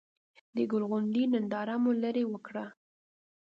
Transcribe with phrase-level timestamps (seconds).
[0.55, 2.65] د ګل غونډۍ ننداره مو له ليرې وکړه.